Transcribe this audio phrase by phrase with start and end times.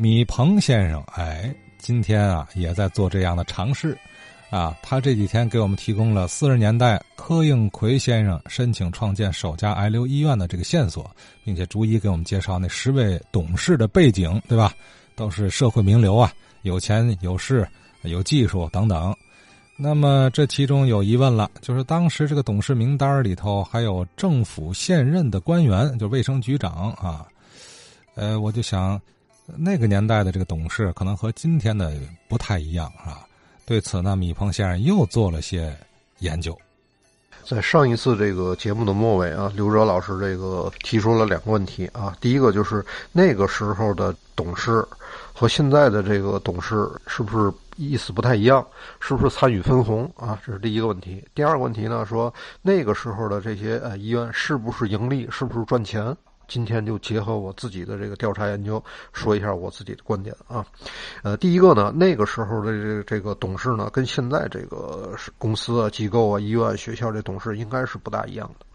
[0.00, 3.94] 米鹏先生，哎，今天啊也在做这样的尝试，
[4.48, 14.72] 啊，他这几天给我们提供了四十年代柯应奎先生申请创建首家癌瘤医院的这个线索，并且逐一给我们介绍那十位董事的背景，对吧？
[15.14, 16.32] 都是社会名流啊，
[16.62, 17.68] 有钱有势
[18.00, 19.14] 有技术等等。
[19.76, 27.26] 那么这其中有疑问了，就是当时这个董事名单里头还有政府现任的官员，就卫生局长啊。
[28.14, 28.98] 呃，我就想，
[29.56, 31.92] 那个年代的这个董事可能和今天的
[32.28, 33.26] 不太一样啊。
[33.66, 35.76] 对此呢，米鹏先生又做了些
[36.18, 36.58] 研究。
[37.44, 42.16] 在上一次这个节目的末尾啊，刘哲老师这个提出了两个问题啊。
[42.20, 44.86] 第一个就是那个时候的董事
[45.32, 47.52] 和现在的这个董事是不是？
[47.76, 48.66] 意思不太一样，
[49.00, 50.38] 是不是参与分红啊？
[50.44, 51.24] 这是第一个问题。
[51.34, 52.30] 第二个问题呢，说
[52.60, 56.14] 那个时候的这些呃医院是不是盈利，是不是赚钱？
[56.50, 58.82] 今天就结合我自己的这个调查研究，
[59.12, 60.66] 说一下我自己的观点啊。
[61.22, 68.66] 呃，第一个呢，那个时候的这这个董事呢，跟现在这个公司啊、机构啊、医院、学校这董事应该是不大一样的。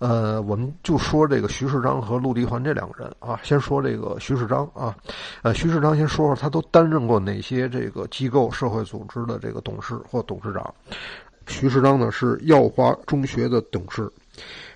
[0.00, 3.38] 呃，我们就说这个徐世章和陆迪环这两个人啊。
[3.44, 4.96] 先说这个徐世章啊，
[5.42, 10.74] 呃，徐世章先说说他都担任过哪些这个机构、社会组织的这个董事或董事长。
[11.46, 14.10] 徐世章呢是耀华中学的董事，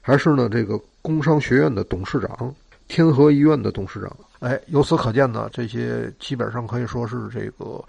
[0.00, 0.80] 还是呢这个。
[1.04, 2.54] 工商学院的董事长，
[2.88, 7.84] 天河医院的董事长，哎，由此可见呢，这些基本上可以说是这个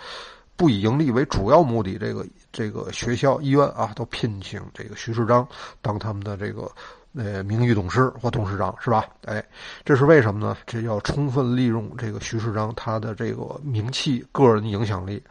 [0.58, 5.48] 不以盈利为主要目的，这个这个学校、医院啊，都聘请这个徐世章
[5.82, 6.70] 当他们的这个
[7.18, 9.06] 呃名誉董事或董事长，是吧？
[9.26, 9.44] 哎，
[9.84, 10.58] 这是为什么呢？
[10.66, 15.22] 这要充分利用这个徐世章他的这个名气、个人影响力。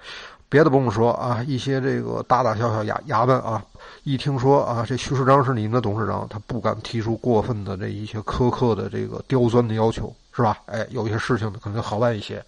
[0.49, 3.65] 别的不用说啊，一些这个大大小小衙衙门啊，
[4.05, 10.59] 一听说啊，这徐世章是您的董事长，他不敢提出过分的这一些苛刻的这个刁钻的要求，是吧？
[10.67, 12.45] 哎，有一些事情可能好办一些。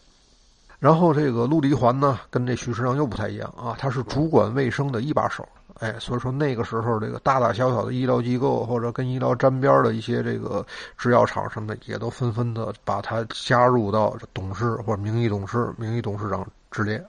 [0.79, 10.65] 然后这个陆离环呢，跟这徐世章又不太一样啊，他是主管卫生的一把手，哎，所以说那个时候这个大大小小的医疗机构或者跟医疗沾边的一些这个
[10.99, 17.03] 制药厂什么的，也都纷纷的把他加入到董事或者名义董事、名义董事长之列。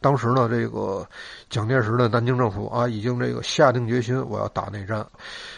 [0.00, 1.04] 当时呢，这个
[1.48, 5.04] 蒋介石的南京政府啊，已经这个下定决心，我要打内战，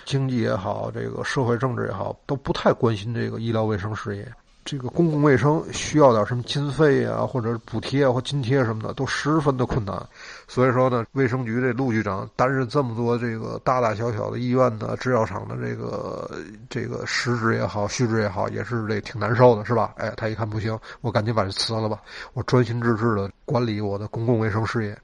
[0.07, 4.27] 经济也好，这个社会政治也好，都不太关心这个医疗卫生事业。
[4.71, 9.99] 这个公共卫生需要点什么经费啊，或者补贴或津贴什么的，都十分的困难。
[10.47, 16.31] 所以说呢，卫生局这陆局长担任这么多这个大大小小的医院的制药厂的这个
[16.69, 19.95] 这个实职也好，虚职也好，也是这挺难受的，是吧？
[19.97, 21.99] 哎，他一看不行，我赶紧把这辞了吧，
[22.35, 24.95] 我专心致志的管理我的公共卫生事业。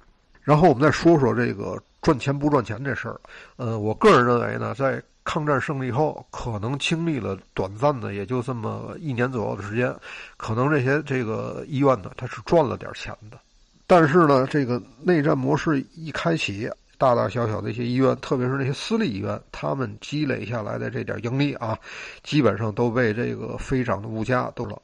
[0.43, 3.19] 然后我们再说说这个赚钱不赚钱这事儿。
[3.57, 9.93] 呃，我个人认为呢，在抗战胜利后，可能经历了短暂的，也就这么一年左右的时间，
[10.37, 13.39] 可能这些这个医院呢，它是赚了点钱的。
[13.87, 21.79] 但是呢，这个内战模式一开启，大大小小的一些医院，特别是那些私立医院，他们积累下来的这点盈利啊，
[22.23, 24.79] 基本上都被这个飞涨的物价都了。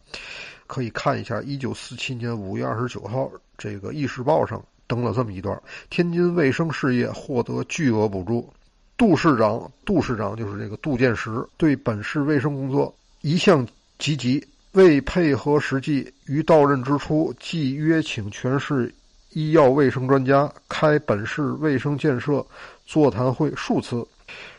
[0.67, 3.29] 可以看一下，一九四七年五月二十九号，
[3.59, 5.57] 这个《议事报》上登了这么一段：
[5.89, 8.53] 天津卫生事业获得巨额补助。
[8.97, 13.65] 杜市长，杜市长就是这个杜建时，对本市卫生工作一向
[14.01, 14.45] 积极。
[14.73, 18.93] 为配合实际，于到任之初即约请全市
[19.33, 22.45] 医药卫生专家开本市卫生建设
[22.87, 24.07] 座谈会数次，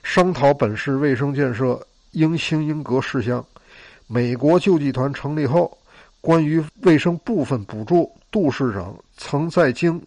[0.01, 1.79] 商讨本市卫生建设
[2.11, 3.45] 应兴应格事项。
[4.07, 5.77] 美国救济团成立后，
[6.21, 9.99] 关于卫生部分补助，杜市长曾在京，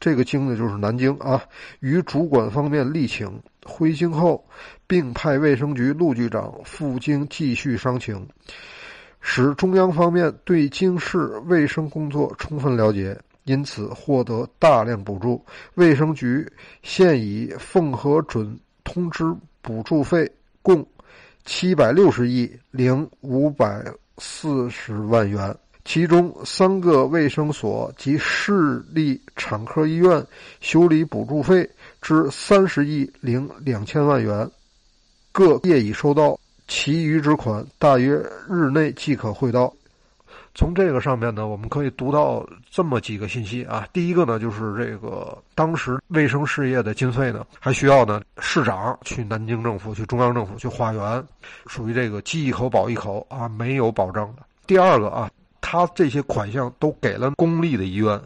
[0.00, 1.42] 这个京呢就是南京啊，
[1.80, 3.30] 与主管方面力请。
[3.62, 4.42] 回京后，
[4.86, 8.26] 并派卫生局陆局长赴京继续商请，
[9.20, 15.44] 使中央方面对京市卫生工作充分了解，因此获得大量补助。
[15.74, 16.50] 卫生局
[16.82, 19.24] 现已奉核准通知
[19.60, 20.28] 补助费
[20.62, 20.84] 共
[21.44, 23.84] 七百六十亿零五百
[24.20, 30.24] 四十万元，其中三个卫生所及市立产科医院
[30.60, 31.68] 修理补助费。
[32.02, 34.48] 之三十亿零两千万元，
[35.32, 38.14] 各业已收到，其余之款大约
[38.48, 39.74] 日内即可汇到。
[40.54, 43.86] 从这个上面呢，我们可以读到这么几个信息啊。
[43.92, 51.24] 第一个呢，就是这个当时卫生事业的经费呢，还需要呢市长去南京政府、去中央政府去化缘，
[51.66, 54.42] 属于这个饥一口饱一口啊，没有保障的。
[54.66, 55.30] 第二个啊，
[55.60, 58.20] 他这些款项都给了公立的医院。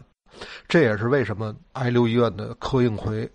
[0.67, 3.29] 这也是为什么癌瘤医院的柯应奎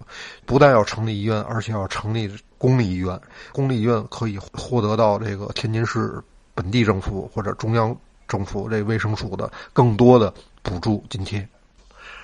[0.44, 3.18] 不但要成立医院，而且要成立公立医院。
[3.52, 6.22] 公立医院可以获得到这个天津市
[6.54, 7.96] 本地政府或者中央
[8.30, 10.32] 政府这卫生署的更多的
[10.62, 11.46] 补助津贴。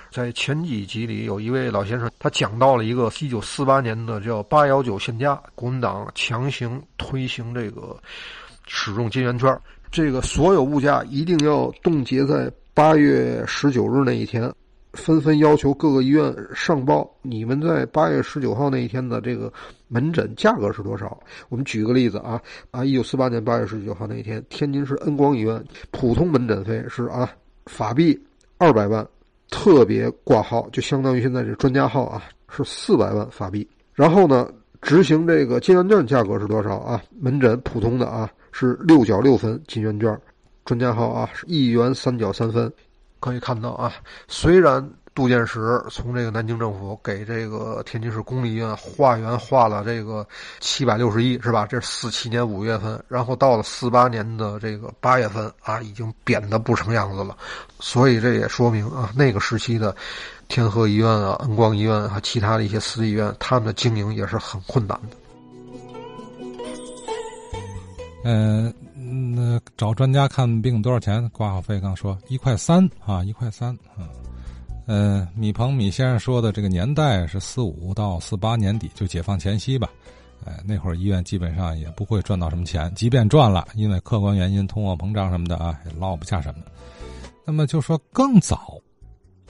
[0.09, 7.95] 在前几集里，有一位老先生，他讲到了一个一九四八年的叫“八幺九限价”，国民党强行推行这个
[8.65, 9.55] 使用金圆券，
[9.91, 14.51] 这个所有物价一定要冻结在八月十九日那一天，
[14.97, 19.51] 纷纷要求各个医院上报你们在八月十九号那一天的这个
[19.87, 21.17] 门诊价格是多少。
[21.47, 22.41] 我们举个例子啊
[22.71, 27.29] 啊，一九四八年八月十九号那一天，天津市恩光医院普通门诊费是啊
[27.67, 28.19] 法币
[28.57, 29.07] 二百万。
[29.49, 33.65] 特别挂号就相当于现在这专家号啊，是四百万法币。
[33.93, 34.45] 然后呢，
[34.81, 37.01] 执行这个金圆券价格是多少啊？
[37.17, 40.19] 门诊普通的啊是六角六分金圆券，
[40.65, 42.69] 专家号啊是一元三角三分。
[43.19, 43.93] 可以看到啊，
[44.27, 44.89] 虽然。
[45.17, 50.23] 杜建时从这个南京政府给这个天津市公立医院化缘化了这个
[50.59, 51.65] 七百六十亿，是吧？
[51.65, 57.35] 这是四七年五月份，然后到了四八年的这个八月份啊，已经扁的不成样子了。
[57.79, 59.95] 所以这也说明啊，那个时期的
[60.49, 65.17] 天河医院啊、恩光医院和其他的一些私立医院，他们的经营也是很困难的。
[68.23, 68.71] 嗯，
[69.75, 71.27] 找专家看病多少钱？
[71.29, 74.07] 挂号费刚说一块三啊，一块三，嗯。
[74.89, 79.89] 嗯，米鹏米先生说的这个年代是四五到四八年底，就解放前夕吧。
[80.45, 86.61] 哎，那会儿医院基本上也不会赚到什么钱，即便赚了，因为客观原因，通货膨胀什么的啊，也捞不下什么。
[87.43, 88.79] 那么就说更早，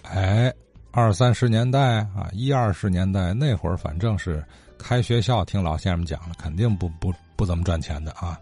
[0.02, 0.52] 哎，
[0.90, 4.44] 二三十年代啊，一二十年代那会儿，反正是
[4.80, 8.40] 开学校，听老先生们讲了，肯定不不不怎么赚钱的啊。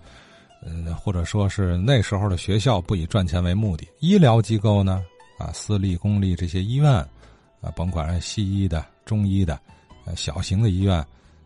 [0.66, 5.04] 嗯，或者说是那时候的学校不以赚钱为目的，医疗机构呢？
[5.38, 6.92] 啊，私立、公立这些医院，
[7.62, 9.60] 啊，甭管是西医的、中医的，
[10.06, 11.06] 呃，小型的医院，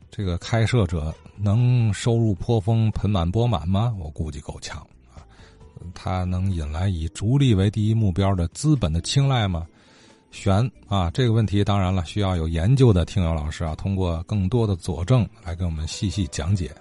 [0.09, 3.93] 这个开设者能收入颇丰、盆满钵满吗？
[3.99, 4.79] 我估计够呛
[5.13, 5.25] 啊。
[5.93, 9.65] 他能引来以逐利为第一目标的资本的青睐吗？
[10.31, 11.09] 悬啊！
[11.09, 16.71] 这个问题当然了，需要有研究的听友老师啊，通过更多的佐证来给我们细细讲解。